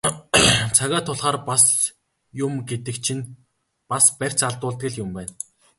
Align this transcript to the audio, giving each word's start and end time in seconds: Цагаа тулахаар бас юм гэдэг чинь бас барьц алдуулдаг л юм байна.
Цагаа 0.77 1.01
тулахаар 1.07 1.37
бас 1.49 1.63
юм 2.45 2.53
гэдэг 2.69 2.95
чинь 3.05 3.23
бас 3.89 4.05
барьц 4.19 4.39
алдуулдаг 4.47 4.89
л 4.91 4.97
юм 5.03 5.09
байна. 5.17 5.33